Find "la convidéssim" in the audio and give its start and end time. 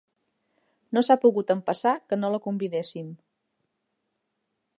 2.37-3.17